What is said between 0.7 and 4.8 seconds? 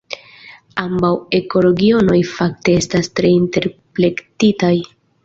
Ambaŭ ekoregionoj fakte estas tre interplektitaj.